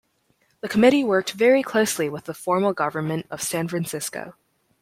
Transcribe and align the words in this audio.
The 0.61 0.67
Committee 0.67 1.03
worked 1.03 1.33
very 1.33 1.61
closely 1.61 2.09
with 2.09 2.23
the 2.25 2.33
formal 2.33 2.73
government 2.73 3.27
of 3.29 3.39
San 3.39 3.67
Francisco. 3.67 4.33